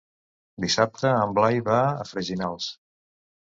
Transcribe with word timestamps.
Dissabte 0.65 1.11
en 1.27 1.35
Blai 1.37 1.61
va 1.69 1.77
a 1.83 2.09
Freginals. 2.15 2.75